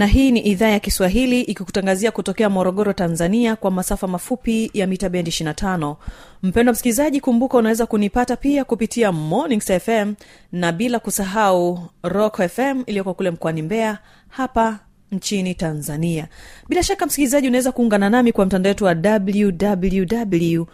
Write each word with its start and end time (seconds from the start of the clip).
na 0.00 0.06
hii 0.06 0.30
ni 0.32 0.40
idhaa 0.40 0.68
ya 0.68 0.80
kiswahili 0.80 1.40
ikikutangazia 1.40 2.10
kutokea 2.10 2.50
morogoro 2.50 2.92
tanzania 2.92 3.56
kwa 3.56 3.70
masafa 3.70 4.06
mafupi 4.06 4.70
ya 4.74 4.86
mita 4.86 5.08
bendi 5.08 5.30
25 5.30 5.96
mpendo 6.42 6.72
msikilizaji 6.72 7.20
kumbuka 7.20 7.58
unaweza 7.58 7.86
kunipata 7.86 8.36
pia 8.36 8.64
kupitia 8.64 9.12
mornings 9.12 9.72
fm 9.72 10.14
na 10.52 10.72
bila 10.72 10.98
kusahau 10.98 11.80
rock 12.02 12.42
fm 12.48 12.82
iliyoko 12.86 13.14
kule 13.14 13.30
mkoani 13.30 13.62
mbeya 13.62 13.98
hapa 14.28 14.78
nchini 15.12 15.54
tanzania. 15.54 16.28
Bila 16.68 16.82
shaka 16.82 17.06
msikilizaji 17.06 17.48
unaweza 17.48 17.72
kuungana 17.72 18.10
nami 18.10 18.32
kwa 18.32 18.46
mtandao 18.46 18.70
wetu 18.70 18.84
wa 18.84 18.96
www 19.04 20.64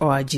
org 0.00 0.34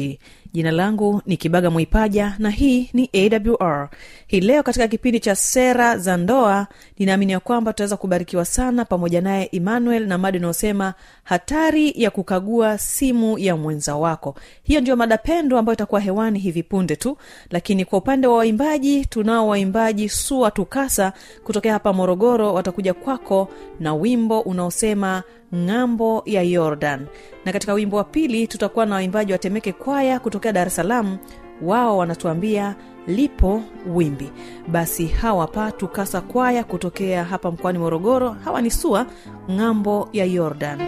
jina 0.53 0.71
langu 0.71 1.23
ni 1.27 1.37
kibaga 1.37 1.71
mwipaja 1.71 2.35
na 2.39 2.51
hii 2.51 2.91
ni 2.93 3.11
awr 3.15 3.89
hii 4.27 4.41
leo 4.41 4.63
katika 4.63 4.89
kipindi 4.89 5.21
cha 5.21 5.37
sera 5.37 5.99
za 5.99 6.17
ndoa 6.17 6.67
ninaamini 6.99 7.33
ya 7.33 7.41
kwamba 7.41 7.73
tutaweza 7.73 7.97
kubarikiwa 7.97 8.45
sana 8.45 8.85
pamoja 8.85 9.21
naye 9.21 9.49
emmanuel 9.53 10.07
na 10.07 10.19
mada 10.19 10.39
inayosema 10.39 10.95
hatari 11.25 11.93
ya 11.97 12.11
kukagua 12.11 12.79
simu 12.79 13.39
ya 13.39 13.57
mwenza 13.57 13.97
wako. 13.97 14.35
Hiyo 14.63 14.81
ndio 14.81 14.97
mada 14.97 15.19
pendo 15.19 15.59
ambayo 15.59 15.75
itakuwa 15.75 16.01
hewani 16.01 16.39
hivi 16.39 16.63
punde 16.63 16.97
tu 16.97 17.17
lakini 17.51 17.85
kwa 17.85 17.99
upande 17.99 18.27
wa 18.27 18.37
waimbaji 18.37 19.07
tunao 19.07 19.49
waimbaji 19.49 20.09
sua 20.09 20.51
tukasa 20.51 21.13
kutokea 21.45 21.73
hapa 21.73 21.93
morogoro 21.93 22.55
watakuja 22.55 22.95
kwako 22.95 23.49
na 23.81 23.95
wimbo 23.95 24.41
unaosema 24.41 25.23
ng'ambo 25.55 26.23
ya 26.27 26.43
yordan 26.43 27.07
na 27.45 27.53
katika 27.53 27.73
wimbo 27.75 27.97
wa 27.97 28.05
pili 28.05 28.47
tutakuwa 28.47 28.87
na 28.87 28.95
waimbaji 28.95 29.33
wa 29.33 29.39
temeke 29.39 29.73
kwaya 29.73 30.21
kutokea 30.21 30.53
dar 30.53 30.67
es 30.67 30.77
salaam. 30.77 31.19
Wao 31.63 31.99
wanatuambia 31.99 32.75
lipo 33.07 33.63
wimbi. 33.95 34.31
Basi 34.69 35.07
hawa 35.07 35.47
pa 35.47 35.73
tukasa 35.73 36.21
kwaya 36.21 36.65
kutokea 36.65 37.25
hapa 37.25 37.51
mkoani 37.51 37.79
morogoro 37.79 38.31
hawa 38.45 38.63
ni 38.63 38.71
sua 38.71 39.07
ng'ambo 39.51 40.09
ya 40.13 40.25
yordan 40.25 40.79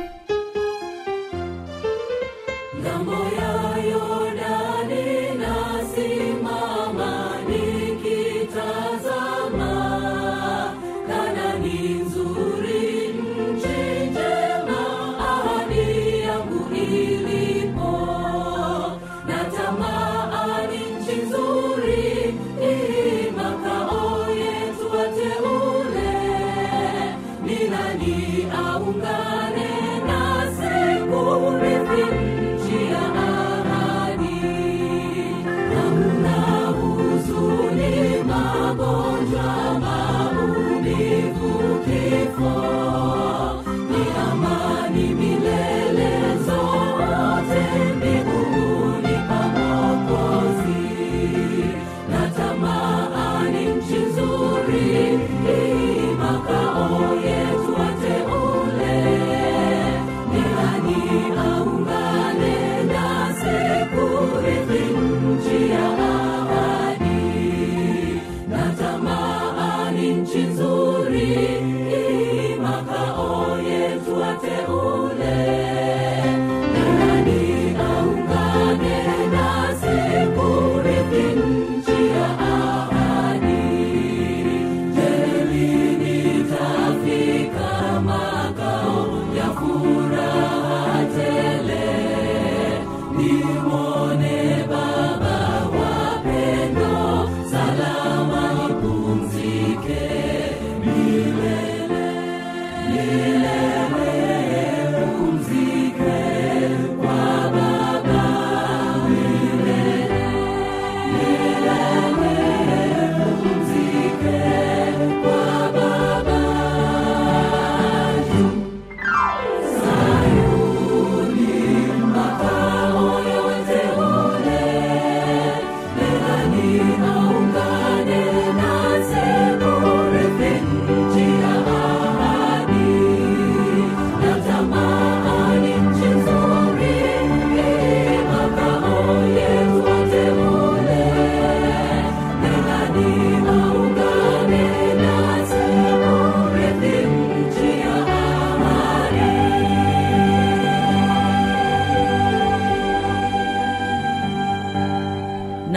ya 89.68 89.93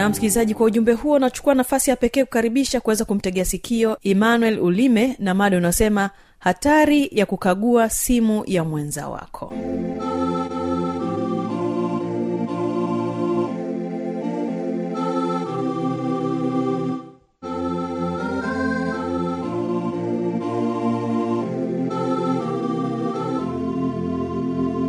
msikilizaji 0.08 0.54
kwa 0.54 0.66
ujumbe 0.66 0.92
huo 0.92 1.18
nachukua 1.18 1.54
nafasi 1.54 1.90
ya 1.90 1.96
pekee 1.96 2.24
kukaribisha 2.24 2.80
kuweza 2.80 3.04
kumtegea 3.04 3.44
sikio 3.44 3.98
emmanuel 4.02 4.60
ulime 4.60 5.16
na 5.18 5.34
mada 5.34 5.56
unasema 5.56 6.10
hatari 6.38 7.08
ya 7.12 7.26
kukagua 7.26 7.90
simu 7.90 8.42
ya 8.46 8.64
mwenza 8.64 9.08
wako. 9.08 9.52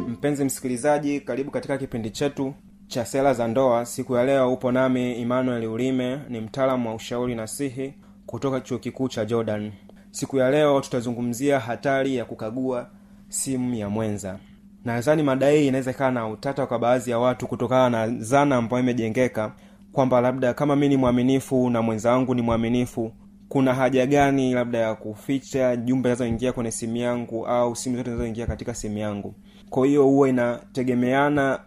Mpenzi 0.07 0.44
msikilizaji 0.45 1.21
karibu 1.21 1.51
katika 1.51 1.77
kipindi 1.77 2.10
chetu 2.10 2.54
cha 2.89 3.06
sera 3.06 3.33
za 3.33 3.47
ndoa 3.47 3.86
siku 3.86 4.15
ya 4.15 4.24
leo 4.25 4.53
upo 4.53 4.71
nami 4.71 5.21
emmanuel 5.21 5.65
ulime 5.65 6.19
ni 6.30 6.41
mtaalamu 6.41 6.89
wa 6.89 6.95
ushauri 6.95 7.36
nasihi 7.36 7.94
kutoka 8.25 8.59
chuo 8.62 8.77
kikuu 8.77 9.07
cha 9.07 9.25
jordan. 9.25 9.71
Siku 10.12 10.38
ya 10.38 10.51
leo 10.51 10.81
tutazungumzia 10.81 11.59
hatari 11.59 12.15
ya 12.15 12.25
kukagua 12.25 12.88
simu 13.27 13.74
ya 13.74 13.89
mwenza. 13.89 14.39
Nadhani 14.86 15.24
mada 15.24 15.50
hii 15.50 15.68
inaweza 15.68 15.91
ikawa 15.91 16.12
na 16.12 16.27
utata 16.27 16.65
kwa 16.65 16.80
baadhi 16.80 17.12
ya 17.12 17.19
watu 17.19 17.47
kutokana 17.47 17.89
na 18.07 18.19
zana 18.24 18.56
ambayo 18.56 18.83
imejengeka 18.83 19.51
kwamba 19.92 20.21
labda 20.21 20.53
kama 20.53 20.75
mi 20.75 20.89
ni 20.89 20.97
mwaminifu 20.97 21.69
na 21.69 21.81
mwenza 21.81 22.12
wangu 22.12 22.35
ni 22.35 22.42
mwaminifu 22.42 23.12
kuna 23.50 23.74
haja 23.74 24.06
gani 24.06 24.53
labda 24.53 24.77
ya 24.77 24.95
kuficha 24.95 25.75
jumbe 25.75 26.09
zinazoingia 26.09 26.53
kwenye 26.53 26.71
simu 26.71 26.97
yangu 26.97 27.47
au 27.47 27.75
simu 27.75 27.97
zote 27.97 28.09
zinazoingia 28.09 28.47
katika 28.47 28.74
simu 28.74 28.97
yangu? 28.97 29.35
Kwa 29.69 29.88
hiyo 29.88 30.03
huwa 30.03 30.30
inategemeana 30.30 31.59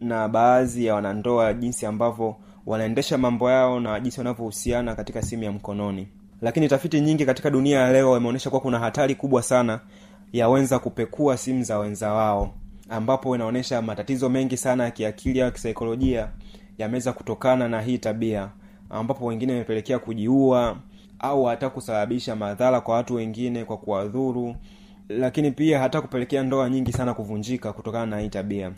na 0.00 0.28
baadhi 0.28 0.86
ya 0.86 0.94
wanandoa 0.94 1.52
jinsi 1.54 1.86
ambavyo 1.86 2.36
wanaendesha 2.66 3.18
mambo 3.18 3.50
yao 3.50 3.80
na 3.80 4.00
jinsi 4.00 4.20
wanavyohusiana 4.20 4.94
katika 4.94 5.22
simu 5.22 5.42
ya 5.42 5.52
mkononi. 5.52 6.08
Lakini 6.42 6.68
tafiti 6.68 7.00
nyingi 7.00 7.26
katika 7.26 7.50
dunia 7.50 7.78
ya 7.80 7.92
leo 7.92 8.16
imeonyesha 8.16 8.50
kuwa 8.50 8.62
kuna 8.62 8.78
hatari 8.78 9.14
kubwa 9.14 9.42
sana 9.42 9.80
ya 10.32 10.48
wenza 10.48 10.78
kupekua 10.78 11.36
simu 11.36 11.62
za 11.62 11.78
wenza 11.78 12.12
wao 12.12 12.54
ambapo 12.88 13.34
inaonyesha 13.34 13.82
matatizo 13.82 14.28
mengi 14.28 14.56
sana 14.56 14.84
ya 14.84 14.90
kiakili 14.90 15.42
au 15.42 15.52
kisaikolojia 15.52 16.28
yameweza 16.78 17.12
kutokana 17.12 17.68
na 17.68 17.80
hii 17.80 17.98
tabia 17.98 18.48
ambapo 18.90 19.26
wengine 19.26 19.52
imepelekea 19.52 19.98
kujiua 19.98 20.76
au 21.18 21.44
hata 21.44 21.70
kusababisha 21.70 22.36
madhara 22.36 22.80
kwa 22.80 22.94
watu 22.94 23.14
wengine 23.14 23.64
kwa 23.64 23.76
kuwadhuru 23.76 24.56
lakini 25.08 25.50
pia 25.50 25.78
hata 25.80 26.00
kupelekea 26.00 26.42
ndoa 26.42 26.70
nyingi 26.70 26.92
sana 26.92 27.14
kuvunjika 27.14 27.72
kutokana 27.72 28.06
na 28.06 28.18
hii 28.20 28.28
tabia 28.28 28.72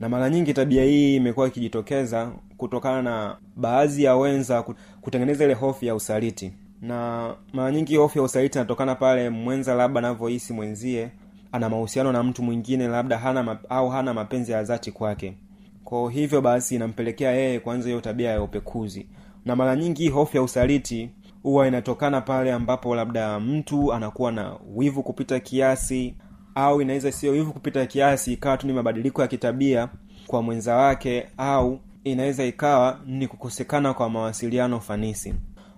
na 0.00 0.08
mara 0.08 0.30
nyingi 0.30 0.54
tabia 0.54 0.84
hii 0.84 1.16
imekuwa 1.16 1.48
ikijitokeza 1.48 2.32
kutokana 2.56 3.02
na 3.02 3.36
baadhi 3.56 4.04
ya 4.04 4.16
wenza 4.16 4.64
kutengeneza 5.00 5.44
ile 5.44 5.54
hofu 5.54 5.84
ya 5.84 5.94
usaliti. 5.94 6.52
Na 6.82 7.30
mara 7.52 7.70
nyingi 7.70 7.96
hofu 7.96 8.18
ya 8.18 8.24
usaliti 8.24 8.58
inatokana 8.58 8.94
pale 8.94 9.30
mwenza 9.30 9.74
labda 9.74 9.98
anavyohisi 9.98 10.52
mwenzie 10.52 11.08
ana 11.52 11.68
mahusiano 11.68 12.12
na 12.12 12.22
mtu 12.22 12.42
mwingine 12.42 12.88
labda 12.88 13.18
hana 13.18 13.58
au 13.68 13.88
hana 13.88 14.14
mapenzi 14.14 14.52
ya 14.52 14.62
dhati 14.62 14.92
kwake. 14.92 15.36
Kwa 15.84 16.10
hivyo 16.12 16.40
basi 16.40 16.74
inampelekea 16.74 17.30
yeye 17.32 17.60
kuanza 17.60 17.88
hiyo 17.88 18.00
tabia 18.00 18.30
ya 18.30 18.42
upekuzi. 18.42 19.06
Na 19.44 19.56
mara 19.56 19.76
nyingi 19.76 20.08
hofu 20.08 20.36
ya 20.36 20.42
usaliti 20.42 21.10
huwa 21.42 21.68
inatokana 21.68 22.20
pale 22.20 22.52
ambapo 22.52 22.94
labda 22.94 23.40
mtu 23.40 23.92
anakuwa 23.92 24.32
na 24.32 24.56
wivu 24.74 25.02
kupita 25.02 25.40
kiasi 25.40 26.14
au 26.54 26.82
inaweza 26.82 27.12
sio 27.12 27.32
hivyo 27.32 27.52
kupita 27.52 27.86
kiasi 27.86 28.32
ikawa 28.32 28.56
tu 28.56 28.66
ni 28.66 28.72
mabadiliko 28.72 29.22
ya 29.22 29.28
kitabia 29.28 29.88
kwa 30.26 30.42
mwenza 30.42 30.76
wake 30.76 31.26
au 31.36 31.80
inaweza 32.04 32.44
ikawa 32.44 33.00
ni 33.06 33.28
kukosekana 33.28 33.94
kwa 33.94 34.10
mawasiliano 34.10 34.80
fanisi. 34.80 35.34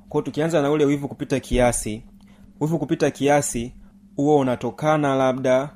Kwao 0.08 0.22
tukianza 0.22 0.62
na 0.62 0.70
ule 0.70 0.84
wivu 0.84 1.08
kupita 1.08 1.40
kiasi 1.40 2.02
wivu 2.60 2.78
kupita 2.78 3.10
kiasi 3.10 3.72
huo 4.16 4.38
unatokana 4.38 5.14
labda 5.14 5.70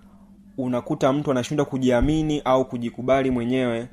unakuta 0.58 1.12
mtu 1.12 1.31
anashindwa 1.31 1.67
kujiamini 1.67 2.41
au 2.44 2.64
kujikubali 2.69 3.31
mwenyewe 3.31 3.88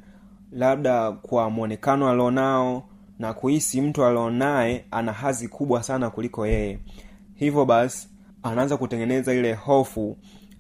labda 0.52 1.12
kwa 1.12 1.50
mwonekano 1.50 2.10
alionao 2.10 2.84
na 3.20 3.34
kuhisi 3.34 3.82
mtu 3.82 4.06
alionaye 4.06 4.86
ana 4.92 5.14
hazi 5.14 5.48
kubwa 5.48 5.84
sana 5.84 6.10
kuliko 6.10 6.48
yeye. 6.48 6.80
Hivyo 7.36 7.66
basi 7.66 8.10
anaanza 8.44 8.78
kutengeneza 8.78 9.34
ile 9.34 9.54
hofu 9.54 10.18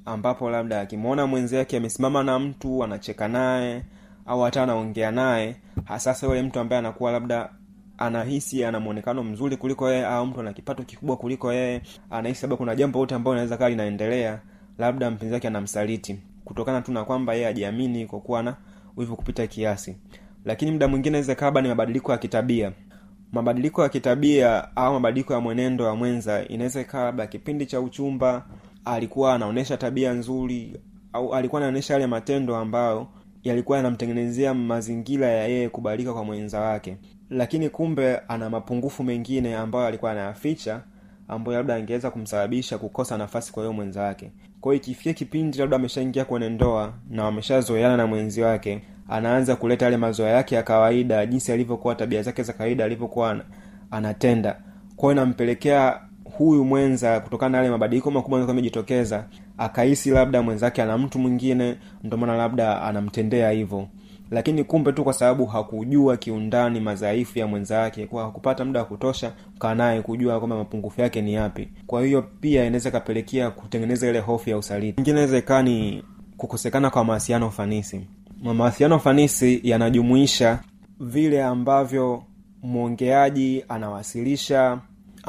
ambapo 0.07 0.50
labda 0.50 0.81
akimwona 0.81 1.27
mwenzake 1.27 1.77
amesimama 1.77 2.24
na 2.24 2.39
mtu 2.39 2.83
anacheka 2.83 3.27
naye 3.27 3.83
au 4.25 4.42
hata 4.42 4.63
anaongea 4.63 5.12
naye 5.12 5.56
hasasa 5.86 6.27
yule 6.27 6.42
mtu 6.42 6.59
ambaye 6.59 6.80
anakuwa 6.80 7.12
labda 7.12 7.50
anahisi 7.98 8.65
ana 8.65 8.80
mwonekano 8.80 9.24
mzuri 9.24 9.57
kuliko 9.57 9.89
yeye 9.92 10.06
au 10.06 10.25
mtu 10.25 10.39
ana 10.39 10.54
kipato 10.54 10.83
kikubwa 10.83 11.18
kuliko 11.18 11.54
yeye 11.54 11.81
anahisi 12.09 12.42
labda 12.42 12.57
kuna 12.57 12.75
jambo 12.75 13.00
lote 13.00 13.15
ambayo 13.15 13.36
inaweza 13.36 13.57
kaa 13.57 13.69
linaendelea 13.69 14.39
labda 14.77 15.12
mpenzi 15.12 15.33
wake 15.33 15.48
anamsaliti. 15.48 16.19
Kutokana 16.45 16.81
tu 16.81 16.92
na 16.92 17.03
kwamba 17.03 17.33
yeye 17.33 17.48
ajiamini 17.48 18.06
kwa 18.06 18.19
kuwa 18.19 18.44
na 18.44 18.56
wivu 18.98 19.15
kupita 19.15 19.48
kiasi. 19.48 19.98
Lakini 20.45 20.71
muda 20.71 20.88
mwingine 20.88 21.10
inaweza 21.18 21.36
kaa 21.36 21.62
ni 21.62 21.68
mabadiliko 21.68 22.12
ya 22.12 22.18
kitabia. 22.18 22.71
Mabadiliko 23.31 23.83
ya 23.83 23.89
kitabia 23.89 24.75
au 24.75 24.94
mabadiliko 24.94 25.33
ya 25.33 25.39
mwenendo 25.39 25.86
wa 25.86 25.95
mwenza 25.95 26.48
inaweza 26.48 26.81
ikawa 26.81 27.03
labda 27.06 27.27
kipindi 27.27 27.65
cha 27.65 27.81
uchumba 27.81 28.45
alikuwa 28.89 29.34
anaonyesha 29.34 29.78
tabia 29.78 30.13
nzuri 30.13 30.80
au 31.13 31.34
alikuwa 31.36 31.62
anaonyesha 31.62 31.94
yale 31.94 32.07
matendo 32.07 32.56
ambayo 32.56 33.07
yalikuwa 33.44 33.78
yanamtengenezea 33.78 34.54
mazingira 34.54 35.28
ya 35.28 35.48
yeye 35.48 35.69
kubalika 35.69 36.13
kwa 36.13 36.24
mwenza 36.24 36.60
wake. 36.60 36.98
Lakini 37.30 37.69
kumbe 37.69 38.18
ana 38.28 38.50
mapungufu 38.50 39.04
mengine 39.04 39.56
ambayo 39.56 39.86
alikuwa 39.88 40.12
anayaficha 40.12 40.81
ambayo 41.28 41.57
labda 41.57 41.75
angeweza 41.75 42.12
kumsababisha 42.12 42.78
kukosa 42.78 43.18
nafasi 43.18 43.54
kwa 43.54 43.63
hiyo 43.63 43.74
mwenza 43.74 44.01
wake. 44.04 44.31
Kwa 44.62 44.75
ikifikia 44.75 45.13
kipindi 45.13 45.57
labda 45.57 45.75
ameshaingia 45.75 46.25
kwenye 46.25 46.50
ndoa 46.50 46.94
na 47.10 47.24
wameshazoeana 47.24 47.98
na 47.98 48.07
mwenzi 48.07 48.42
wake 48.42 48.81
anaanza 49.10 49.56
kuleta 49.56 49.86
yale 49.86 49.98
mazoea 49.98 50.30
yake 50.31 50.56
ya 50.56 50.63
kawaida 50.63 51.25
jinsi 51.25 51.51
alivyokuwa 51.51 51.95
tabia 51.95 52.22
zake 52.24 52.44
za 52.44 52.54
kawaida 52.54 52.86
alivyokuwa 52.86 53.42
anatenda. 53.92 54.62
Kwao 54.95 55.12
inampelekea 55.12 56.00
huyu 56.38 56.66
mwenza 56.66 57.19
kutokana 57.19 57.50
na 57.50 57.57
yale 57.57 57.69
mabadiliko 57.69 58.12
makubwa 58.12 58.50
amejitokeza 58.50 59.25
akahisi 59.57 60.10
labda 60.10 60.42
mwenzake 60.42 60.81
ana 60.81 60.98
mtu 60.98 61.19
mwingine 61.19 61.75
ndio 62.04 62.25
labda 62.25 62.81
anamtendea 62.81 63.51
hivyo. 63.51 63.88
Lakini 64.31 64.63
kumbe 64.63 64.92
tu 64.92 65.04
kwa 65.04 65.13
sababu 65.13 65.45
hakujua 65.45 66.18
kiundani 66.18 66.80
madhaifu 66.80 67.39
ya 67.39 67.48
mwenzake 67.48 68.06
kwa 68.06 68.24
hakupata 68.24 68.66
muda 68.66 68.80
wa 68.80 68.86
kutosha 68.86 69.34
kaa 69.60 70.01
kujua 70.01 70.38
kwamba 70.39 70.56
mapungufu 70.57 71.01
yake 71.01 71.22
ni 71.22 71.34
yapi. 71.34 71.69
Kwa 71.88 72.06
hiyo 72.06 72.22
pia 72.42 72.66
inaweza 72.66 72.89
ikapelekea 72.89 73.51
kutengeneza 73.51 74.10
ile 74.10 74.19
hofu 74.19 74.50
ya 74.50 74.57
usaliti. 74.57 75.00
Ingine 75.01 75.12
inaweza 75.19 75.38
ikaa 75.38 75.62
ni 75.62 76.04
kukosekana 76.38 76.89
kwa 76.89 77.04
mawasiliano 77.04 77.51
fanisi 77.51 78.01
mawasiliano 78.44 79.00
fanisi 79.00 79.60
yanajumuisha 79.63 80.60
vile 81.00 81.44
ambavyo 81.44 82.24
mwongeaji 82.63 83.63
anawasilisha 83.69 84.80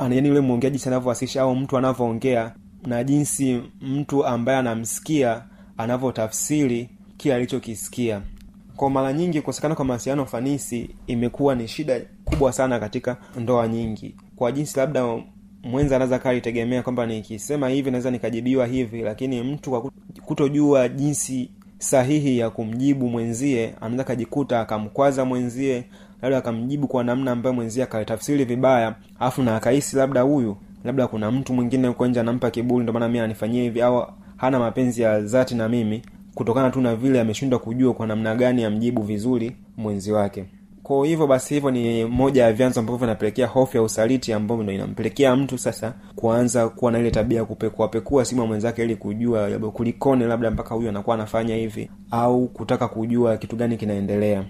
yani 0.03 0.29
yule 0.29 0.41
mwongeaji 0.41 0.83
anavyowasilisha 0.87 1.43
au 1.43 1.57
mtu 1.57 1.78
anavyoongea 1.78 2.55
na 2.87 3.05
jinsi 3.05 3.61
mtu 3.81 4.26
ambaye 4.26 4.59
anamsikia 4.59 5.45
anavyotafsiri 5.76 6.88
kile 7.17 7.35
alichokisikia. 7.35 8.23
Kwa 8.76 8.90
mara 8.90 9.12
nyingi 9.12 9.40
kukosekana 9.40 9.75
kwa 9.75 9.85
mawasiliano 9.85 10.26
fanisi 10.26 10.90
imekuwa 11.07 11.55
ni 11.55 11.69
shida 11.69 12.00
kubwa 12.25 12.52
sana 12.52 12.81
katika 12.81 13.17
ndoa 13.40 13.69
nyingi. 13.69 14.14
Kwa 14.37 14.52
jinsi 14.52 14.78
labda 14.78 15.19
mwenza 15.62 15.97
anaweza 15.97 16.19
kaa 16.19 16.31
alitegemea 16.31 16.83
kwamba 16.83 17.07
nikisema 17.07 17.69
hivi 17.69 17.90
naweza 17.90 18.11
nikajibiwa 18.11 18.67
hivi 18.67 19.02
lakini 19.02 19.43
mtu 19.43 19.71
kwa 19.71 19.90
kutojua 20.25 20.88
jinsi 20.88 21.50
sahihi 21.78 22.38
ya 22.38 22.50
kumjibu 22.50 23.09
mwenzie 23.09 23.75
anaweza 23.81 24.02
akajikuta 24.02 24.61
akamkwaza 24.61 25.25
mwenzie 25.25 25.85
labda 26.23 26.39
akamjibu 26.39 26.87
kwa 26.89 27.05
namna 27.05 27.33
ambayo 27.33 27.55
mwenzie 27.55 27.83
akatafsiri 27.83 28.45
vibaya 28.45 28.95
alafu 29.21 29.43
na 29.43 29.57
akahisi 29.57 29.97
labda 29.97 30.21
huyu 30.21 30.57
labda 30.85 31.07
kuna 31.07 31.31
mtu 31.31 31.53
mwingine 31.55 31.89
huko 31.89 32.07
nje 32.07 32.21
anampa 32.21 32.51
kiburi 32.51 32.83
ndio 32.83 32.93
maana 32.93 33.09
mi 33.09 33.19
ananifanyia 33.19 33.63
hivi 33.63 33.83
au 33.83 34.07
hana 34.37 34.59
mapenzi 34.59 35.03
ya 35.03 35.21
dhati 35.21 35.55
na 35.55 35.69
mimi 35.69 36.03
kutokana 36.35 36.71
tu 36.71 36.81
na 36.81 36.97
vile 36.97 37.21
ameshindwa 37.21 37.59
kujua 37.59 37.95
kwa 37.95 38.07
namna 38.07 38.35
gani 38.35 38.65
amjibu 38.65 39.03
vizuri 39.03 39.57
mwenzi 39.77 40.13
wake. 40.13 40.45
Kwa 40.83 41.07
hivyo 41.07 41.27
basi 41.27 41.55
hivyo 41.55 41.71
ni 41.71 42.05
moja 42.05 42.45
ya 42.45 42.53
vyanzo 42.53 42.81
ambavyo 42.81 42.99
vinapelekea 42.99 43.47
hofu 43.47 43.77
ya 43.77 43.83
usaliti 43.83 44.33
ambayo 44.33 44.63
ndo 44.63 44.73
inampelekea 44.73 45.37
mtu 45.37 45.59
sasa 45.59 45.95
kuanza 46.17 46.69
kuwa 46.69 46.93
na 46.93 46.99
ile 46.99 47.11
tabia 47.11 47.39
ya 47.39 47.45
kupekuapekua 47.45 48.25
simu 48.25 48.41
ya 48.41 48.47
mwenzake 48.47 48.83
ili 48.85 48.97
kujua 48.97 49.49
labda 49.49 49.69
kulikone 49.69 50.27
labda 50.27 50.51
mpaka 50.51 50.75
huyu 50.75 50.89
anakuwa 50.89 51.15
anafanya 51.17 51.57
hivi 51.57 51.91
au 52.11 52.47
kutaka 52.49 52.89
kujua 52.89 53.37
kitu 53.37 53.57
gani 53.57 53.77
kinaendelea 53.77 54.45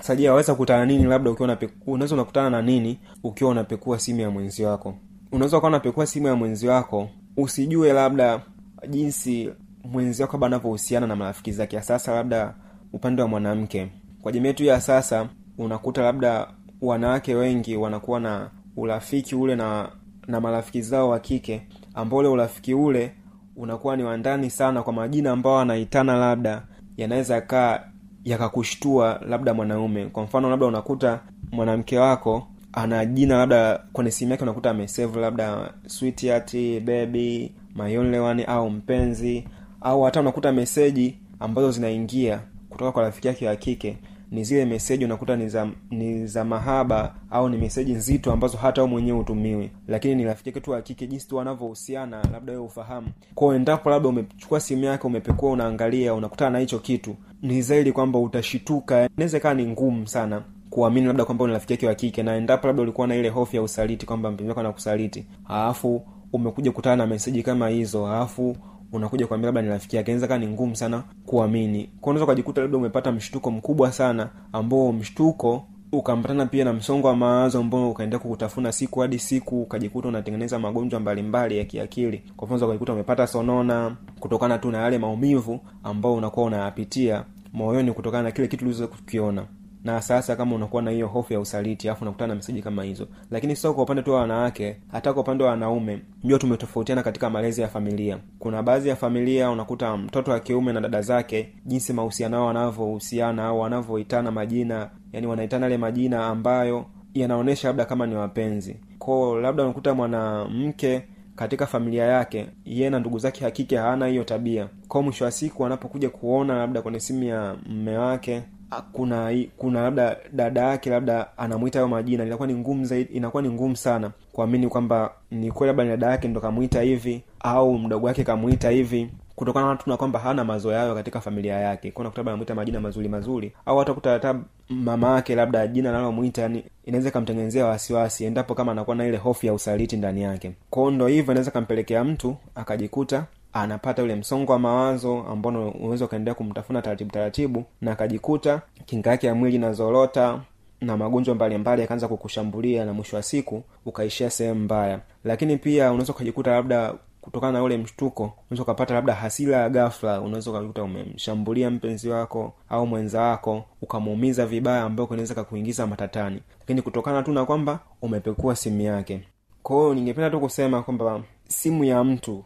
sasa 0.00 0.30
waweza 0.30 0.52
kukutana 0.52 0.86
nini 0.86 1.04
labda 1.04 1.30
ukiwa 1.30 1.44
unapeku, 1.44 1.92
unaweza 1.92 2.14
unakutana 2.14 2.50
na 2.50 2.62
nini 2.62 2.98
ukiwa 3.24 3.50
unapekua 3.50 3.98
simu 3.98 4.20
ya 4.20 4.30
mwenzi 4.30 4.64
wako? 4.64 4.94
Unaweza 5.32 5.58
ukawa 5.58 5.68
unapekua 5.70 6.06
simu 6.06 6.26
ya 6.26 6.34
mwenzi 6.34 6.68
wako 6.68 7.08
usijue 7.36 7.92
labda 7.92 8.40
jinsi 8.88 9.50
mwenzi 9.84 10.22
wako 10.22 10.32
labda 10.36 10.46
anavyohusiana 10.46 11.06
na 11.06 11.16
marafiki 11.16 11.52
zake 11.52 11.80
sasa 11.80 12.14
labda 12.14 12.54
upande 12.92 13.22
wa 13.22 13.28
mwanamke. 13.28 13.88
Kwa 14.22 14.32
jamii 14.32 14.46
yetu 14.46 14.64
ya 14.64 14.80
sasa 14.80 15.28
unakuta 15.58 16.02
labda 16.02 16.46
wanawake 16.80 17.34
wengi 17.34 17.76
wanakuwa 17.76 18.20
na 18.20 18.50
urafiki 18.76 19.34
ule 19.34 19.56
na 19.56 19.88
na 20.26 20.40
marafiki 20.40 20.82
zao 20.82 21.08
wa 21.08 21.20
kike 21.20 21.62
ambao 21.94 22.18
ule 22.18 22.28
urafiki 22.28 22.74
ule 22.74 23.12
unakuwa 23.56 23.96
ni 23.96 24.02
wandani 24.02 24.50
sana 24.50 24.82
kwa 24.82 24.92
majina 24.92 25.30
ambao 25.30 25.58
anaitana 25.58 26.16
labda 26.16 26.62
yanaweza 26.96 27.40
kaa 27.40 27.80
yakakushtua 28.24 29.20
labda 29.28 29.54
mwanaume. 29.54 30.06
Kwa 30.06 30.22
mfano 30.22 30.50
labda 30.50 30.66
unakuta 30.66 31.20
mwanamke 31.52 31.98
wako 31.98 32.46
ana 32.72 33.04
jina 33.06 33.38
labda 33.38 33.80
kwenye 33.92 34.10
simu 34.10 34.30
yake 34.30 34.42
unakuta 34.42 34.70
amesave 34.70 35.20
labda 35.20 35.72
sweetheart 35.86 36.52
baby 36.84 37.52
my 37.76 37.98
only 37.98 38.18
one 38.18 38.44
au 38.44 38.70
mpenzi 38.70 39.44
au 39.80 40.02
hata 40.02 40.20
unakuta 40.20 40.52
meseji 40.52 41.18
ambazo 41.40 41.70
zinaingia 41.70 42.40
kutoka 42.70 42.92
kwa 42.92 43.02
rafiki 43.02 43.26
yake 43.28 43.46
wa 43.48 43.56
kike. 43.56 43.96
Ni 44.30 44.44
zile 44.44 44.64
meseji 44.64 45.04
unakuta 45.04 45.36
ni 45.36 45.48
za 45.48 45.68
ni 45.90 46.26
za 46.26 46.44
mahaba 46.44 47.14
au 47.30 47.48
ni 47.48 47.56
meseji 47.56 47.92
nzito 47.92 48.32
ambazo 48.32 48.58
hata 48.58 48.84
u 48.84 48.88
mwenyewe 48.88 49.18
hutumiwi. 49.18 49.70
Lakini 49.88 50.14
ni 50.14 50.24
rafiki 50.24 50.48
yake 50.48 50.60
tu 50.60 50.70
wa 50.70 50.82
kike 50.82 51.06
jinsi 51.06 51.28
tu 51.28 51.36
wanavyohusiana 51.36 52.22
labda 52.32 52.52
wewe 52.52 52.64
ufahamu 52.64 53.08
kwao 53.34 53.54
endapo 53.54 53.90
labda 53.90 54.08
umechukua 54.08 54.60
simu 54.60 54.84
yake 54.84 55.06
umepekua 55.06 55.50
unaangalia 55.50 56.14
unakutana 56.14 56.50
na 56.50 56.58
hicho 56.58 56.78
kitu 56.78 57.16
ni 57.44 57.62
zaidi 57.62 57.92
kwamba 57.92 58.18
utashituka. 58.18 59.08
Inaweza 59.16 59.38
ikawa 59.38 59.54
ni 59.54 59.66
ngumu 59.66 60.06
sana 60.08 60.42
kuamini 60.70 61.06
labda 61.06 61.24
kwamba 61.24 61.46
ni 61.46 61.52
rafiki 61.52 61.72
yake 61.72 61.86
wa 61.86 61.94
kike 61.94 62.22
na 62.22 62.36
endapo 62.36 62.66
labda 62.66 62.82
ulikuwa 62.82 63.06
na 63.06 63.16
ile 63.16 63.28
hofu 63.28 63.56
ya 63.56 63.62
usaliti 63.62 64.06
kwamba 64.06 64.30
mpenzi 64.30 64.48
wako 64.48 64.60
anakusaliti 64.60 65.26
alafu 65.48 66.02
umekuja 66.32 66.72
kutana 66.72 66.96
na 66.96 67.06
meseji 67.06 67.42
kama 67.42 67.68
hizo 67.68 68.06
alafu 68.06 68.56
unakuja 68.92 69.26
kuambia 69.26 69.46
labda 69.46 69.62
ni 69.62 69.68
rafiki 69.68 69.96
yake 69.96 70.12
inaweza 70.12 70.38
ni 70.38 70.46
ngumu 70.46 70.76
sana 70.76 71.02
kuamini. 71.26 71.90
Kwa 72.00 72.10
unaweza 72.10 72.24
ukajikuta 72.24 72.60
labda 72.60 72.78
umepata 72.78 73.12
mshtuko 73.12 73.50
mkubwa 73.50 73.92
sana 73.92 74.28
ambao 74.52 74.92
mshtuko 74.92 75.64
ukaambatana 75.92 76.46
pia 76.46 76.64
na 76.64 76.72
msongo 76.72 77.08
wa 77.08 77.16
mawazo 77.16 77.58
ambao 77.60 77.90
ukaendelea 77.90 78.18
kukutafuna 78.22 78.72
siku 78.72 79.00
hadi 79.00 79.18
siku 79.18 79.62
ukajikuta 79.62 80.08
unatengeneza 80.08 80.58
magonjwa 80.58 81.00
mbalimbali 81.00 81.58
ya 81.58 81.64
kiakili. 81.64 82.22
Kwa 82.36 82.46
mfano 82.48 82.64
ukajikuta 82.66 82.92
umepata 82.92 83.26
sonona 83.26 83.96
kutokana 84.20 84.58
tu 84.58 84.70
na 84.70 84.78
yale 84.78 84.98
maumivu 84.98 85.60
ambao 85.84 86.14
unakuwa 86.14 86.46
unayapitia 86.46 87.24
moyoni 87.54 87.92
kutokana 87.92 88.22
na 88.22 88.30
kile 88.30 88.48
kitu 88.48 88.64
uliweza 88.64 88.86
kukiona. 88.86 89.46
Na 89.84 90.02
sasa 90.02 90.36
kama 90.36 90.56
unakuwa 90.56 90.82
na 90.82 90.90
hiyo 90.90 91.06
hofu 91.08 91.32
ya 91.32 91.40
usaliti 91.40 91.88
alafu 91.88 92.04
unakutana 92.04 92.28
na 92.28 92.34
meseji 92.34 92.62
kama 92.62 92.82
hizo. 92.84 93.08
Lakini 93.30 93.56
sio 93.56 93.74
kwa 93.74 93.82
upande 93.82 94.02
tu 94.02 94.10
wa 94.12 94.20
wanawake 94.20 94.76
hata 94.92 95.12
kwa 95.12 95.22
upande 95.22 95.44
wa 95.44 95.50
wanaume 95.50 96.00
jua 96.24 96.38
tumetofautiana 96.38 97.02
katika 97.02 97.30
malezi 97.30 97.60
ya 97.60 97.68
familia. 97.68 98.18
Kuna 98.38 98.62
baadhi 98.62 98.88
ya 98.88 98.96
familia 98.96 99.50
unakuta 99.50 99.96
mtoto 99.96 100.30
wa 100.30 100.40
kiume 100.40 100.72
na 100.72 100.80
dada 100.80 101.02
zake 101.02 101.48
jinsi 101.66 101.92
mahusiano 101.92 102.36
yao 102.36 102.46
wanavyohusiana 102.46 103.44
au 103.44 103.60
wanavyoitana 103.60 104.30
majina 104.30 104.90
yani 105.12 105.26
wanaitana 105.26 105.66
yale 105.66 105.78
majina 105.78 106.26
ambayo 106.26 106.86
yanaonyesha 107.14 107.68
labda 107.68 107.84
kama 107.84 108.06
ni 108.06 108.14
wapenzi. 108.14 108.76
Kwao 108.98 109.40
labda 109.40 109.62
unakuta 109.64 109.94
mwanamke 109.94 111.02
katika 111.36 111.66
familia 111.66 112.04
yake 112.04 112.46
yeye 112.64 112.90
na 112.90 112.98
ndugu 112.98 113.18
zake 113.18 113.44
hakike 113.44 113.76
hawana 113.76 114.06
hiyo 114.06 114.24
tabia. 114.24 114.68
Kwao 114.88 115.02
mwisho 115.02 115.24
wa 115.24 115.30
siku 115.30 115.66
anapokuja 115.66 116.10
kuona 116.10 116.58
labda 116.58 116.82
kwenye 116.82 117.00
simu 117.00 117.24
ya 117.24 117.56
mme 117.66 117.98
wake 117.98 118.42
ah, 118.70 118.82
kuna 118.82 119.44
kuna 119.56 119.82
labda 119.82 120.16
dada 120.32 120.60
yake 120.60 120.90
labda 120.90 121.38
anamwita 121.38 121.78
hayo 121.78 121.88
majina 121.88 122.24
inakuwa 122.24 122.48
ni 122.48 122.54
ngumu 122.54 122.84
zaidi 122.84 123.12
inakuwa 123.12 123.42
ni 123.42 123.50
ngumu 123.50 123.76
sana 123.76 124.10
kuamini 124.32 124.68
kwamba 124.68 125.12
ni 125.30 125.50
kweli 125.52 125.68
labda 125.68 125.84
ni 125.84 125.90
dada 125.90 126.06
yake 126.10 126.28
ndo 126.28 126.40
kamwita 126.40 126.82
hivi 126.82 127.22
au 127.40 127.78
mdogo 127.78 128.06
wake 128.06 128.24
kamwita 128.24 128.70
hivi 128.70 129.10
kutokana 129.36 129.66
na 129.68 129.76
tuna 129.76 129.96
kwamba 129.96 130.18
hana 130.18 130.44
mazoea 130.44 130.78
hayo 130.80 130.94
katika 130.94 131.20
familia 131.20 131.54
yake. 131.60 131.90
Kwa 131.90 132.00
unakuta 132.00 132.20
anamwita 132.20 132.54
majina 132.54 132.80
mazuri 132.80 133.08
mazuri. 133.08 133.52
Au 133.66 133.78
hata 133.78 133.94
kuta 133.94 134.10
hata 134.10 134.40
mama 134.68 135.14
yake 135.14 135.34
labda 135.34 135.66
jina 135.66 135.90
analomwita 135.90 136.42
yani 136.42 136.64
inaweza 136.84 137.08
ikamtengenezea 137.08 137.66
wasiwasi 137.66 138.24
endapo 138.24 138.54
kama 138.54 138.72
anakuwa 138.72 138.96
na 138.96 139.06
ile 139.06 139.16
hofu 139.16 139.46
ya 139.46 139.54
usaliti 139.54 139.96
ndani 139.96 140.22
yake. 140.22 140.52
Kwao 140.70 140.90
ndo 140.90 141.06
hivyo 141.06 141.32
inaweza 141.32 141.50
kampelekea 141.50 142.04
mtu 142.04 142.36
akajikuta 142.54 143.24
anapata 143.52 144.02
ule 144.02 144.14
msongo 144.14 144.52
wa 144.52 144.58
mawazo 144.58 145.18
ambao 145.30 145.68
unaweza 145.70 146.04
ukaendelea 146.04 146.34
kumtafuna 146.34 146.82
taratibu 146.82 147.10
taratibu 147.10 147.64
na 147.80 147.92
akajikuta 147.92 148.62
kinga 148.86 149.10
yake 149.10 149.26
ya 149.26 149.34
mwili 149.34 149.56
inazorota 149.56 150.40
na 150.80 150.96
magonjwa 150.96 151.34
mbalimbali 151.34 151.82
yakaanza 151.82 152.08
kukushambulia 152.08 152.84
na 152.84 152.92
mwisho 152.92 153.16
wa 153.16 153.22
siku 153.22 153.62
ukaishia 153.86 154.30
sehemu 154.30 154.60
mbaya. 154.60 155.00
Lakini 155.24 155.56
pia 155.56 155.90
unaweza 155.90 156.12
ukajikuta 156.12 156.50
labda 156.50 156.94
kutokana 157.24 157.52
na 157.52 157.62
ule 157.62 157.76
mshtuko 157.78 158.22
unaweza 158.50 158.62
ukapata 158.62 158.94
labda 158.94 159.14
hasira 159.14 159.56
ya 159.56 159.68
gafla 159.70 160.20
unaweza 160.20 160.50
ukakuta 160.50 160.82
umemshambulia 160.82 161.70
mpenzi 161.70 162.08
wako 162.08 162.52
au 162.68 162.86
mwenza 162.86 163.20
wako 163.22 163.64
ukamuumiza 163.82 164.46
vibaya 164.46 164.82
ambayo 164.82 165.06
kunaweza 165.06 165.34
kakuingiza 165.34 165.86
matatani. 165.86 166.40
Lakini 166.60 166.82
kutokana 166.82 167.22
tu 167.22 167.32
na 167.32 167.44
kwamba 167.44 167.78
umepekua 168.02 168.56
simu 168.56 168.80
yake. 168.80 169.20
Kwahiyo 169.62 169.94
ningependa 169.94 170.30
tu 170.30 170.40
kusema 170.40 170.82
kwamba 170.82 171.22
simu 171.48 171.84
ya 171.84 172.04
mtu 172.04 172.44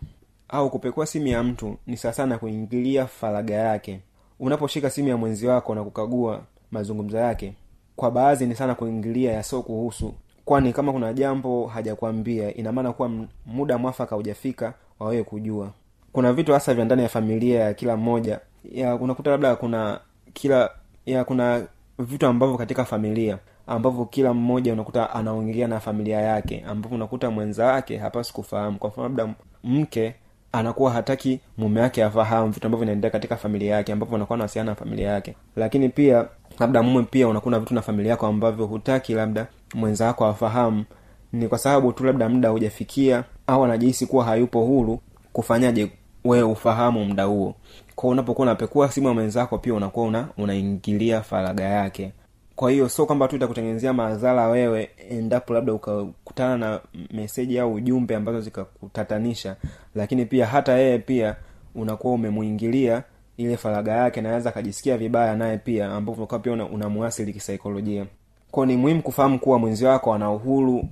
au 0.48 0.70
kupekua 0.70 1.06
simu 1.06 1.26
ya 1.26 1.42
mtu 1.42 1.76
ni 1.86 1.96
sasa 1.96 2.26
na 2.26 2.38
kuingilia 2.38 3.06
faraga 3.06 3.54
yake. 3.54 4.00
Unaposhika 4.40 4.90
simu 4.90 5.08
ya 5.08 5.16
mwenzi 5.16 5.46
wako 5.46 5.74
na 5.74 5.84
kukagua 5.84 6.42
mazungumzo 6.70 7.18
yake 7.18 7.54
kwa 7.96 8.10
baadhi 8.10 8.46
ni 8.46 8.54
sana 8.54 8.74
kuingilia 8.74 9.32
yasio 9.32 9.62
kuhusu 9.62 10.14
kwani 10.48 10.72
kama 10.72 10.92
kuna 10.92 11.12
jambo 11.12 11.66
hajakwambia 11.66 12.54
ina 12.54 12.72
maana 12.72 12.92
kuwa 12.92 13.10
muda 13.46 13.78
mwafaka 13.78 14.16
hujafika 14.16 14.72
wa 14.98 15.08
wewe 15.08 15.22
kujua. 15.24 15.70
Kuna 16.12 16.32
vitu 16.32 16.52
hasa 16.52 16.74
vya 16.74 16.84
ndani 16.84 17.02
ya 17.02 17.08
familia 17.08 17.60
ya 17.60 17.74
kila 17.74 17.96
mmoja. 17.96 18.40
Ya 18.72 18.94
unakuta 18.94 19.30
labda 19.30 19.56
kuna 19.56 20.00
kila 20.32 20.70
ya 21.06 21.24
kuna 21.24 21.66
vitu 21.98 22.26
ambavyo 22.26 22.58
katika 22.58 22.84
familia 22.84 23.38
ambavyo 23.66 24.04
kila 24.04 24.34
mmoja 24.34 24.72
unakuta 24.72 25.10
anaongea 25.10 25.68
na 25.68 25.80
familia 25.80 26.20
yake 26.20 26.64
ambapo 26.68 26.94
unakuta 26.94 27.30
mwenza 27.30 27.66
wake 27.66 27.96
hapasi 27.96 28.32
kufahamu 28.32 28.78
kwa 28.78 28.88
mfano 28.90 29.08
labda 29.08 29.34
mke 29.64 30.14
anakuwa 30.52 30.90
hataki 30.90 31.40
mume 31.58 31.80
wake 31.80 32.04
afahamu 32.04 32.52
vitu 32.52 32.66
ambavyo 32.66 32.84
vinaendelea 32.84 33.10
katika 33.10 33.36
familia 33.36 33.74
yake 33.76 33.92
ambapo 33.92 34.16
anakuwa 34.16 34.34
anawasiliana 34.36 34.70
na 34.70 34.74
familia 34.76 35.08
yake. 35.10 35.34
Lakini 35.56 35.88
pia 35.88 36.28
labda 36.58 36.82
mume 36.82 37.02
pia 37.10 37.28
unakuwa 37.28 37.50
na 37.52 37.60
vitu 37.60 37.74
na 37.74 37.82
familia 37.82 38.10
yako 38.10 38.26
ambavyo 38.26 38.66
hutaki 38.66 39.14
labda 39.14 39.46
mwenza 39.74 40.06
wako 40.06 40.26
afahamu 40.26 40.84
ni 41.32 41.48
kwa 41.48 41.58
sababu 41.58 41.92
tu 41.92 42.04
labda 42.04 42.28
muda 42.28 42.48
hujafikia 42.48 43.24
au 43.46 43.64
anajihisi 43.64 44.06
kuwa 44.06 44.24
hayupo 44.24 44.60
huru 44.64 45.00
kufanyaje 45.32 45.90
wewe 46.24 46.42
ufahamu 46.42 47.04
muda 47.04 47.24
huo. 47.24 47.54
Kwao 47.96 48.12
unapokuwa 48.12 48.42
unapekua 48.46 48.90
simu 48.92 49.08
ya 49.08 49.14
mwenzako 49.14 49.58
pia 49.58 49.74
unakuwa 49.74 50.06
una 50.06 50.28
unaingilia 50.38 51.22
faraga 51.22 51.64
yake. 51.64 52.12
Kwa 52.56 52.70
hiyo 52.70 52.88
sio 52.88 53.06
kwamba 53.06 53.28
tu 53.28 53.36
itakutengenezea 53.36 53.92
madhara 53.92 54.48
wewe 54.48 54.90
endapo 55.10 55.54
labda 55.54 55.72
ukakutana 55.72 56.56
na 56.58 56.80
meseji 57.10 57.58
au 57.58 57.74
ujumbe 57.74 58.16
ambazo 58.16 58.40
zikakutatanisha 58.40 59.56
lakini 59.94 60.26
pia 60.26 60.46
hata 60.46 60.72
yeye 60.72 60.98
pia 60.98 61.36
unakuwa 61.74 62.14
umemuingilia 62.14 63.02
ile 63.36 63.56
faraga 63.56 63.92
yake 63.92 64.20
naweza 64.20 64.48
akajisikia 64.50 64.98
vibaya 64.98 65.36
naye 65.36 65.58
pia 65.58 65.90
ambapo 65.92 66.38
pia 66.38 66.52
unamuasili 66.52 67.30
una 67.30 67.34
kisaikolojia 67.38 68.06
kwao 68.50 68.66
ni 68.66 68.76
muhimu 68.76 69.02
kufahamu 69.02 69.38
kuwa 69.38 69.58
mwenzi 69.58 69.84
wako 69.84 70.14
ana 70.14 70.30
uhuru 70.30 70.88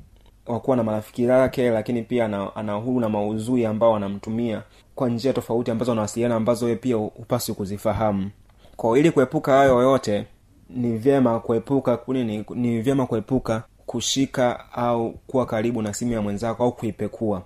wa 0.46 0.60
kuwa 0.60 0.76
na 0.76 0.82
marafiki 0.84 1.26
zake 1.26 1.70
lakini 1.70 2.02
pia 2.02 2.24
ana, 2.24 2.56
ana 2.56 2.78
uhuru 2.78 3.00
na 3.00 3.08
mauzui 3.08 3.66
ambao 3.66 3.96
anamtumia 3.96 4.62
kwa 4.94 5.08
njia 5.08 5.32
tofauti 5.32 5.70
ambazo 5.70 5.92
anawasiliana 5.92 6.34
ambazo 6.36 6.64
wewe 6.66 6.76
pia 6.76 6.96
hupaswi 6.96 7.54
kuzifahamu. 7.54 8.30
Kwao 8.76 8.96
ili 8.96 9.10
kuepuka 9.10 9.52
hayo 9.52 9.82
yote 9.82 10.26
ni 10.70 10.98
vyema 10.98 11.40
kuepuka 11.40 11.98
nini 12.08 12.44
ni 12.54 12.80
vyema 12.80 13.06
kuepuka 13.06 13.62
kushika 13.86 14.72
au 14.72 15.10
kuwa 15.26 15.46
karibu 15.46 15.82
na 15.82 15.94
simu 15.94 16.12
ya 16.12 16.22
mwenzako 16.22 16.64
au 16.64 16.72
kuipekua. 16.72 17.42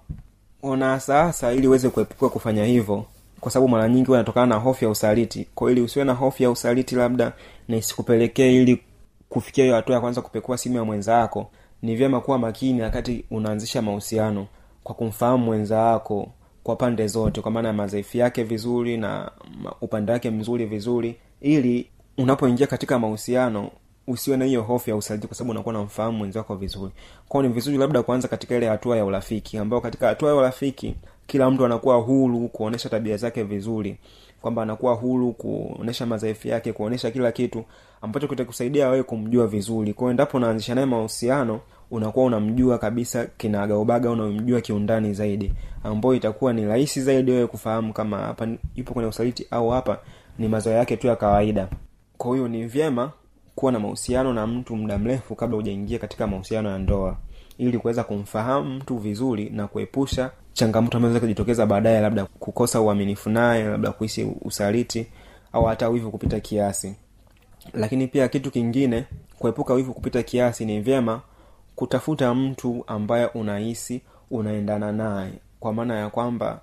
Ona 0.62 1.00
sasa 1.00 1.52
ili 1.52 1.68
uweze 1.68 1.88
kuepuka 1.88 2.28
kufanya 2.28 2.64
hivyo 2.64 3.04
kwa 3.40 3.50
sababu 3.50 3.68
mara 3.68 3.88
nyingi 3.88 4.10
wanatokana 4.10 4.46
na 4.46 4.54
hofu 4.56 4.84
ya 4.84 4.90
usaliti. 4.90 5.46
Kwa 5.54 5.72
ili 5.72 5.80
usiwe 5.80 6.04
na 6.04 6.12
hofu 6.12 6.42
ya 6.42 6.50
usaliti 6.50 6.94
labda 6.94 7.32
na 7.68 7.76
isikupelekee 7.76 8.56
ili 8.62 8.82
kufikia 9.30 9.64
hiyo 9.64 9.76
hatua 9.76 9.94
ya 9.94 10.00
kwanza 10.00 10.22
kupekua 10.22 10.58
simu 10.58 10.76
ya 10.76 10.84
mwenza 10.84 11.16
wako 11.16 11.50
ni 11.82 11.96
vyema 11.96 12.20
kuwa 12.20 12.38
makini 12.38 12.82
wakati 12.82 13.24
unaanzisha 13.30 13.82
mahusiano 13.82 14.46
kwa 14.84 14.94
kumfahamu 14.94 15.44
mwenza 15.44 15.78
wako 15.78 16.28
kwa 16.62 16.76
pande 16.76 17.06
zote 17.06 17.40
kwa 17.40 17.50
maana 17.50 17.68
ya 17.68 17.74
madhaifu 17.74 18.16
yake 18.18 18.42
vizuri 18.42 18.96
na 18.96 19.30
upande 19.80 20.12
wake 20.12 20.30
mzuri 20.30 20.66
vizuri 20.66 21.16
ili 21.40 21.90
unapoingia 22.18 22.66
katika 22.66 22.98
mahusiano 22.98 23.70
usiwe 24.06 24.36
na 24.36 24.44
hiyo 24.44 24.62
hofu 24.62 24.90
ya 24.90 24.96
usaliti 24.96 25.26
kwa 25.26 25.36
sababu 25.36 25.50
unakuwa 25.50 25.72
namfahamu 25.72 26.18
mwenzi 26.18 26.38
wako 26.38 26.56
vizuri. 26.56 26.92
Kwao 27.28 27.42
ni 27.42 27.48
vizuri 27.48 27.76
labda 27.78 28.02
kuanza 28.02 28.28
katika 28.28 28.56
ile 28.56 28.68
hatua 28.68 28.96
ya 28.96 29.04
urafiki 29.04 29.58
ambayo 29.58 29.80
katika 29.80 30.06
hatua 30.06 30.28
ya 30.28 30.34
urafiki 30.36 30.94
kila 31.26 31.50
mtu 31.50 31.64
anakuwa 31.64 31.96
huru 31.96 32.48
kuonesha 32.48 32.88
tabia 32.88 33.16
zake 33.16 33.42
vizuri 33.42 33.96
kwamba 34.42 34.62
anakuwa 34.62 34.94
huru 34.94 35.32
kuonesha 35.32 36.06
madhaifu 36.06 36.48
yake 36.48 36.72
kuonesha 36.72 37.10
kila 37.10 37.32
kitu 37.32 37.64
ambacho 38.02 38.28
kitakusaidia 38.28 38.88
wewe 38.88 39.02
kumjua 39.02 39.46
vizuri. 39.46 39.92
Kwao 39.94 40.10
endapo 40.10 40.36
unaanzisha 40.36 40.74
naye 40.74 40.86
mahusiano 40.86 41.60
unakuwa 41.90 42.26
unamjua 42.26 42.78
kabisa 42.78 43.26
kinagaubaga 43.26 44.10
unamjua 44.10 44.60
kiundani 44.60 45.14
zaidi 45.14 45.52
ambayo 45.84 46.14
itakuwa 46.14 46.52
ni 46.52 46.64
rahisi 46.66 47.02
zaidi 47.02 47.30
wewe 47.30 47.46
kufahamu 47.46 47.92
kama 47.92 48.18
hapa 48.18 48.48
yupo 48.76 48.92
kwenye 48.94 49.08
usaliti 49.08 49.46
au 49.50 49.68
hapa 49.70 49.98
ni 50.38 50.48
mazoea 50.48 50.76
yake 50.78 50.96
tu 50.96 51.06
ya 51.06 51.16
kawaida. 51.16 51.68
Kwa 52.18 52.34
hiyo 52.34 52.48
ni 52.48 52.64
vyema 52.66 53.10
kuwa 53.54 53.72
na 53.72 53.78
mahusiano 53.80 54.32
na 54.32 54.46
mtu 54.46 54.76
muda 54.76 54.98
mrefu 54.98 55.34
kabla 55.34 55.56
hujaingia 55.56 55.98
katika 55.98 56.26
mahusiano 56.26 56.70
ya 56.70 56.78
ndoa 56.78 57.16
ili 57.58 57.78
kuweza 57.78 58.04
kumfahamu 58.04 58.74
mtu 58.74 58.96
vizuri 58.98 59.50
na 59.50 59.66
kuepusha 59.68 60.30
changamoto 60.52 60.96
ambazo 60.96 61.20
kujitokeza 61.20 61.66
baadaye 61.66 62.00
labda 62.00 62.24
kukosa 62.24 62.80
uaminifu 62.80 63.30
naye 63.30 63.64
labda 63.64 63.92
kuhisi 63.92 64.24
usaliti 64.42 65.06
au 65.52 65.64
hata 65.64 65.88
wivu 65.88 66.10
kupita 66.10 66.40
kiasi. 66.40 66.94
Lakini 67.74 68.06
pia 68.06 68.28
kitu 68.28 68.50
kingine 68.50 69.04
kuepuka 69.38 69.74
wivu 69.74 69.94
kupita 69.94 70.22
kiasi 70.22 70.64
ni 70.64 70.80
vyema 70.80 71.20
kutafuta 71.76 72.34
mtu 72.34 72.84
ambaye 72.86 73.26
unahisi 73.26 74.02
unaendana 74.30 74.92
naye. 74.92 75.32
Kwa 75.60 75.72
maana 75.72 75.98
ya 75.98 76.10
kwamba 76.10 76.60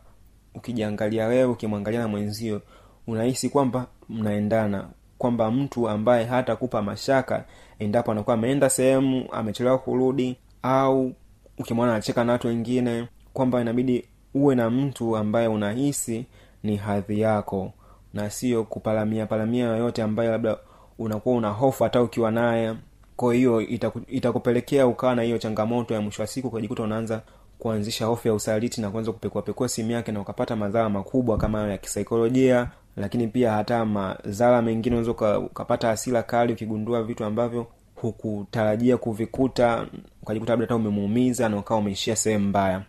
ukijiangalia 0.56 1.28
wewe 1.28 1.44
ukimwangalia 1.46 2.00
na 2.00 2.08
mwenzio 2.08 2.62
unahisi 3.08 3.50
kwamba 3.50 3.88
mnaendana. 4.10 4.88
Kwamba 5.18 5.52
mtu 5.52 5.90
ambaye 5.90 6.26
hatakupa 6.26 6.82
mashaka 6.82 7.46
endapo 7.80 8.12
anakuwa 8.12 8.34
ameenda 8.34 8.70
sehemu 8.70 9.26
amechelewa 9.32 9.78
kurudi 9.78 10.38
au 10.64 11.12
ukimwona 11.58 11.92
anacheka 11.92 12.24
na 12.24 12.32
watu 12.32 12.48
wengine 12.48 13.08
kwamba 13.38 13.62
inabidi 13.62 14.06
uwe 14.34 14.56
na 14.56 14.70
mtu 14.70 15.18
ambaye 15.18 15.48
unahisi 15.48 16.26
ni 16.64 16.76
hadhi 16.76 17.20
yako 17.20 17.72
na 18.14 18.30
sio 18.30 18.64
kupalamia 18.64 19.26
palamia 19.26 19.66
yoyote 19.66 20.04
ambayo 20.04 20.32
labda 20.32 20.58
unakuwa 21.00 21.36
una 21.36 21.50
hofu 21.50 21.84
hata 21.84 22.02
ukiwa 22.04 22.32
naye. 22.32 22.76
Kwa 23.16 23.34
hiyo 23.34 23.62
itaku, 23.62 24.02
itakupelekea 24.08 24.88
ukawa 24.88 25.16
na 25.16 25.22
hiyo 25.22 25.38
changamoto 25.38 25.94
ya 25.94 26.02
mwisho 26.02 26.22
wa 26.22 26.28
siku 26.28 26.48
ukajikuta 26.48 26.84
unaanza 26.84 27.22
kuanzisha 27.60 28.06
hofu 28.06 28.28
ya 28.28 28.34
usaliti 28.34 28.82
na 28.82 28.90
kuanza 28.92 29.12
kupekuapekua 29.12 29.68
simu 29.70 29.92
yake 29.92 30.12
na 30.12 30.22
ukapata 30.22 30.56
madhara 30.56 30.90
makubwa 30.90 31.38
kama 31.38 31.68
ya 31.72 31.78
kisaikolojia 31.78 32.70
lakini 32.96 33.28
pia 33.28 33.52
hata 33.52 33.86
madhara 33.86 34.62
mengine 34.62 34.96
unaweza 34.98 35.38
ukapata 35.40 35.88
hasira 35.88 36.24
kali 36.24 36.54
ukigundua 36.54 37.04
vitu 37.04 37.26
ambavyo 37.26 37.68
hukutarajia 37.96 38.98
kuvikuta 38.98 39.88
ukajikuta 40.22 40.52
labda 40.52 40.64
hata 40.66 40.76
umemuumiza 40.76 41.50
na 41.50 41.58
ukawa 41.58 41.80
umeishia 41.80 42.16
sehemu 42.16 42.48
mbaya 42.50 42.82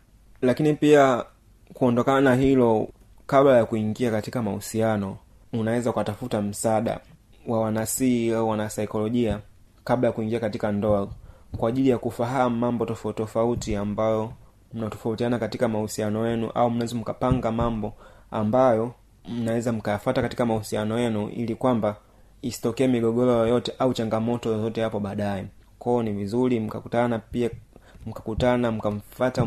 lakini 0.43 0.75
pia 0.75 1.25
kuondokana 1.75 2.21
na 2.21 2.35
hilo 2.35 2.89
kabla 3.27 3.57
ya 3.57 3.65
kuingia 3.65 4.11
katika 4.11 4.43
mahusiano 4.43 5.17
unaweza 5.53 5.91
ukatafuta 5.91 6.43
msaada 6.43 7.01
wa 7.47 7.61
wanasii 7.61 8.31
au 8.33 8.49
wanasaikolojia 8.49 9.41
kabla 9.85 10.07
ya 10.09 10.13
kuingia 10.13 10.41
katika 10.41 10.73
ndoa 10.73 11.09
kwa 11.57 11.69
ajili 11.69 11.89
ya 11.89 11.99
kufahamu 11.99 12.57
mambo 12.57 12.87
tofauti 12.87 13.17
tofauti 13.17 13.77
ambayo 13.77 14.33
mnatofautiana 14.75 15.39
katika 15.39 15.69
mahusiano 15.69 16.29
yenu 16.29 16.51
au 16.51 16.71
mnaweza 16.71 16.97
mkapanga 16.97 17.53
mambo 17.53 17.93
ambayo 18.31 18.95
mnaweza 19.29 19.73
mkayafata 19.73 20.23
katika 20.23 20.47
mahusiano 20.47 20.99
yenu 20.99 21.29
ili 21.29 21.55
kwamba 21.55 21.97
isitokee 22.43 22.87
migogoro 22.87 23.33
yoyote 23.33 23.73
au 23.79 23.95
changamoto 23.95 24.53
yoyote 24.53 24.83
hapo 24.83 25.01
baadaye. 25.01 25.47
Kwao 25.79 26.03
ni 26.03 26.13
vizuri 26.13 26.61
mkakutana 26.61 27.19
pia 27.19 27.51
mkakutana 28.07 28.73
mkamfata 28.73 29.47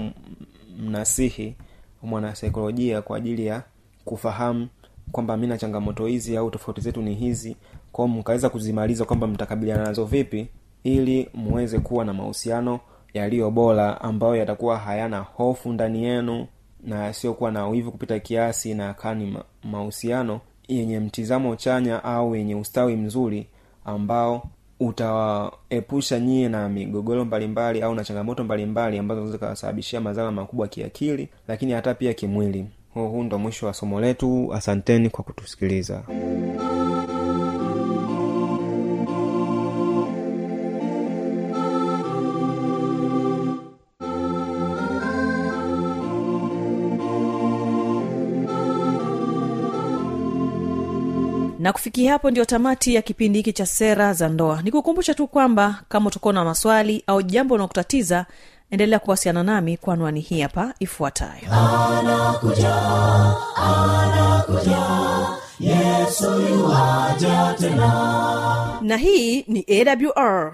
mnasihi 0.81 1.55
mwanasaikolojia 2.03 3.01
kwa 3.01 3.17
ajili 3.17 3.45
ya 3.45 3.63
kufahamu 4.05 4.67
kwamba 5.11 5.37
mi 5.37 5.47
na 5.47 5.57
changamoto 5.57 6.05
hizi 6.05 6.37
au 6.37 6.51
tofauti 6.51 6.81
zetu 6.81 7.01
ni 7.01 7.15
hizi 7.15 7.57
kwao 7.91 8.07
mkaweza 8.07 8.49
kuzimaliza 8.49 9.05
kwamba 9.05 9.27
mtakabiliana 9.27 9.83
nazo 9.83 10.05
vipi 10.05 10.47
ili 10.83 11.29
muweze 11.33 11.79
kuwa 11.79 12.05
na 12.05 12.13
mahusiano 12.13 12.79
yaliyo 13.13 13.51
bora 13.51 14.01
ambayo 14.01 14.35
yatakuwa 14.35 14.77
hayana 14.77 15.19
hofu 15.19 15.73
ndani 15.73 16.03
yenu 16.03 16.47
na 16.83 17.03
yasiyokuwa 17.05 17.51
na 17.51 17.67
wivu 17.67 17.91
kupita 17.91 18.19
kiasi 18.19 18.73
na 18.73 18.83
yakaa 18.83 19.13
ni 19.15 19.37
mahusiano 19.63 20.41
yenye 20.67 20.99
mtizamo 20.99 21.55
chanya 21.55 22.03
au 22.03 22.35
yenye 22.35 22.55
ustawi 22.55 22.95
mzuri 22.95 23.47
ambao 23.85 24.43
utawaepusha 24.81 26.19
nyie 26.19 26.49
na 26.49 26.69
migogoro 26.69 27.25
mbalimbali 27.25 27.81
au 27.81 27.95
na 27.95 28.03
changamoto 28.03 28.43
mbalimbali 28.43 28.97
ambazo 28.97 29.19
zinaweza 29.21 29.37
zikawasababishia 29.37 30.01
madhara 30.01 30.31
makubwa 30.31 30.67
kiakili 30.67 31.29
lakini 31.47 31.71
hata 31.71 31.93
pia 31.93 32.13
kimwili. 32.13 32.65
Huu 32.93 33.23
ndo 33.23 33.39
mwisho 33.39 33.65
wa 33.65 33.73
somo 33.73 34.01
letu. 34.01 34.53
Asanteni 34.53 35.09
kwa 35.09 35.23
kutusikiliza 35.23 36.03
na 51.61 51.73
kufikia 51.73 52.11
hapo 52.11 52.31
ndio 52.31 52.45
tamati 52.45 52.95
ya 52.95 53.01
kipindi 53.01 53.39
hiki 53.39 53.53
cha 53.53 53.65
sera 53.65 54.13
za 54.13 54.29
ndoa. 54.29 54.61
Nikukumbusha 54.61 55.13
tu 55.13 55.27
kwamba 55.27 55.75
kama 55.89 56.07
utakuwa 56.07 56.33
na 56.33 56.45
maswali 56.45 57.03
au 57.07 57.21
jambo 57.21 57.55
unaokutatiza 57.55 58.25
endelea 58.71 58.99
kuwasiliana 58.99 59.43
nami 59.43 59.77
kwa 59.77 59.93
anwani 59.93 60.19
hii 60.19 60.41
hapa 60.41 60.73
ifuatayo. 60.79 61.41
Na 68.81 68.97
hii 68.97 69.41
ni 69.47 69.65
awr 69.69 70.53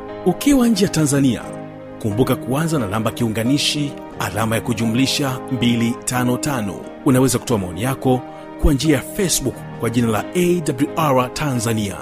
ukiwa 0.25 0.67
nje 0.67 0.85
ya 0.85 0.91
tanzania 0.91 1.41
kumbuka 2.01 2.35
kuanza 2.35 2.79
na 2.79 2.87
namba 2.87 3.11
kiunganishi 3.11 3.91
alama 4.19 4.55
ya 4.55 4.61
kujumlisha 4.61 5.39
255 5.59 6.73
unaweza 7.05 7.39
kutoa 7.39 7.57
maoni 7.57 7.83
yako 7.83 8.21
kwa 8.61 8.73
njia 8.73 8.95
ya 8.95 9.01
facebook 9.01 9.55
kwa 9.79 9.89
jina 9.89 10.07
la 10.07 10.25
awr 10.35 11.33
tanzania. 11.33 11.97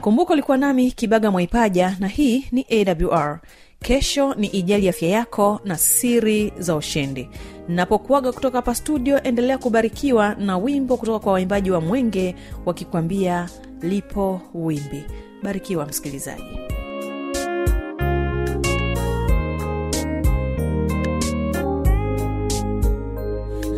Kumbuka 0.00 0.32
ulikuwa 0.32 0.56
nami 0.56 0.90
kibaga 0.92 1.30
mwaipaja 1.30 1.96
na 2.00 2.08
hii 2.08 2.44
ni 2.52 2.66
awr 2.70 3.40
kesho 3.80 4.34
ni 4.34 4.46
ijali 4.46 4.88
afya 4.88 5.08
yako 5.08 5.60
na 5.64 5.78
siri 5.78 6.52
za 6.58 6.76
ushindi. 6.76 7.28
Napokuaga 7.68 8.32
kutoka 8.32 8.58
hapa 8.58 8.74
studio 8.74 9.22
endelea 9.22 9.58
kubarikiwa 9.58 10.34
na 10.34 10.58
wimbo 10.58 10.96
kutoka 10.96 11.18
kwa 11.18 11.32
waimbaji 11.32 11.70
wa 11.70 11.80
mwenge 11.80 12.34
wakikwambia 12.66 13.48
lipo 13.82 14.40
wimbi. 14.54 15.04
Barikiwa 15.42 15.86
msikilizaji. 15.86 16.58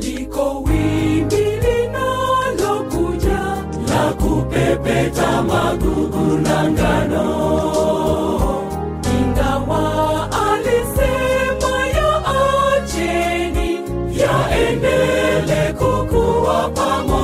Liko 0.03 0.61
wimbi 0.63 1.37
linalokuja 1.65 3.41
la 3.89 4.13
kupepeta 4.13 5.43
magugu 5.43 6.39
na 6.39 6.71
ngano 6.71 7.48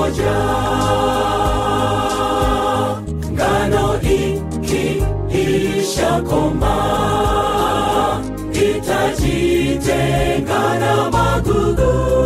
pamoja. 0.05 0.37
Ngano 3.33 4.01
ikiisha 5.31 6.21
koma 6.23 6.77
itajitenga 8.53 9.99
na 10.81 11.11
magugu 11.11 12.24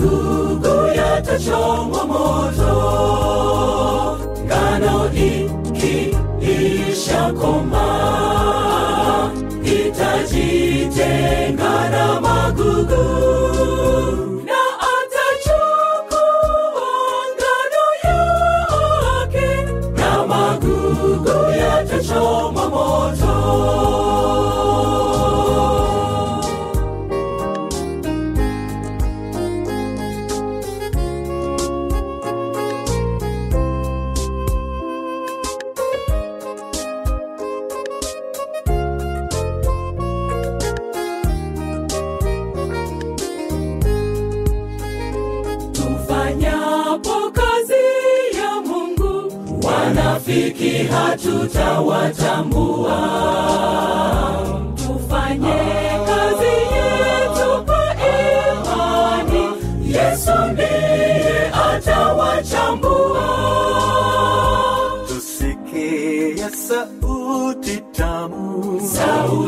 magugu 0.00 0.86
yatachomwa 0.96 2.06
moto. 2.06 2.74
Ngano 4.44 5.10
ikiishakoma 6.40 7.86
itajitenga 9.64 10.90
na 11.90 12.20
magugu 12.20 12.55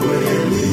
Aquarius. 0.00 0.67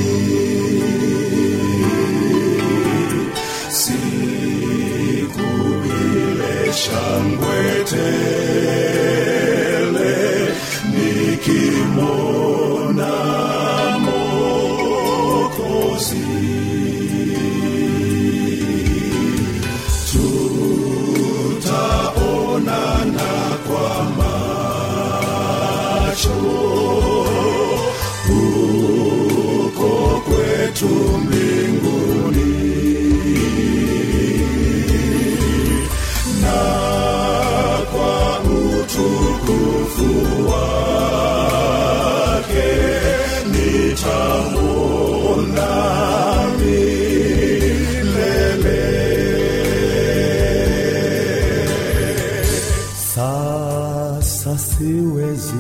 是 55.46 55.54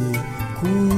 孤。 0.60 0.94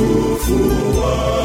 kufufua 0.00 1.39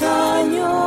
ermitaño. 0.00 0.77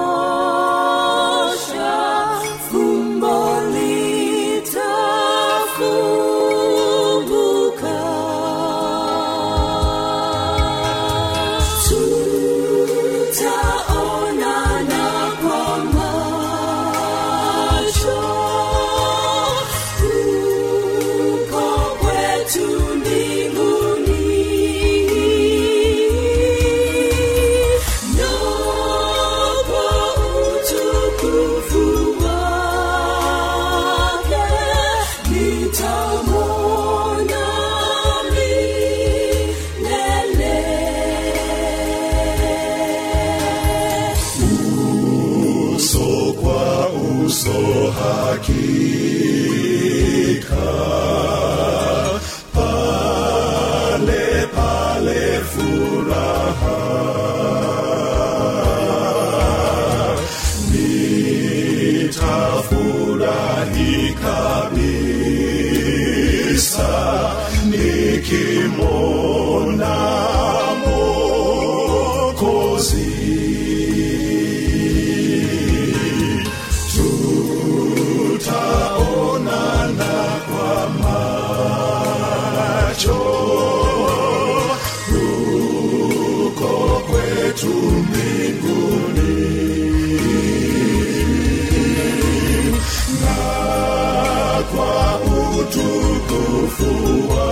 Utukufu 95.71 96.89
wake 97.29 97.50